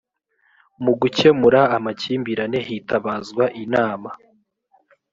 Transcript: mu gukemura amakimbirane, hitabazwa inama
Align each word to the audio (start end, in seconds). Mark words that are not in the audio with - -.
mu 0.83 0.93
gukemura 1.01 1.61
amakimbirane, 1.77 2.59
hitabazwa 2.67 3.45
inama 3.63 4.09